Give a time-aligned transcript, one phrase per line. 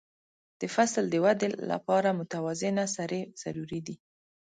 [0.59, 3.95] د فصل د وده لپاره متوازنه سرې ضروري دي.